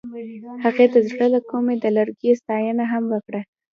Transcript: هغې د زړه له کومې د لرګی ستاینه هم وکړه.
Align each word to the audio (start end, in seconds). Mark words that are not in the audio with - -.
هغې 0.63 0.85
د 0.93 0.95
زړه 1.09 1.25
له 1.33 1.39
کومې 1.49 1.75
د 1.77 1.85
لرګی 1.97 2.31
ستاینه 2.41 2.85
هم 2.91 3.03
وکړه. 3.13 3.41